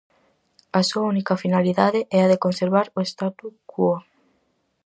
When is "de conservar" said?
2.31-2.87